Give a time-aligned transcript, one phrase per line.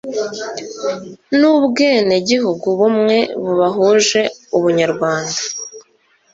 [1.39, 4.21] N ubwenegihugu bumwe bubahuje
[4.57, 5.39] ubunyarwanda